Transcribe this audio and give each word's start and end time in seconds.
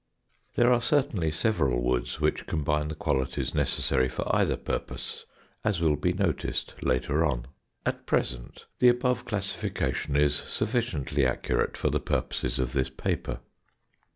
There 0.55 0.73
are 0.73 0.81
certainly 0.81 1.29
several 1.29 1.79
woods 1.83 2.19
which 2.19 2.47
combine 2.47 2.87
the 2.87 2.95
qualities 2.95 3.53
necessary 3.53 4.09
for 4.09 4.35
either 4.35 4.57
purpose, 4.57 5.25
as 5.63 5.79
will 5.79 5.95
be 5.95 6.11
noticed 6.11 6.73
later 6.81 7.23
on. 7.23 7.45
At 7.85 8.07
present 8.07 8.65
the 8.79 8.89
above 8.89 9.25
classification 9.25 10.15
is 10.15 10.33
sufficiently 10.35 11.23
accurate 11.23 11.77
for 11.77 11.91
the 11.91 11.99
purposes 11.99 12.57
of 12.57 12.73
this 12.73 12.89
paper. 12.89 13.41